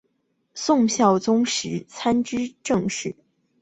[0.55, 3.15] 宋孝宗时参知政事。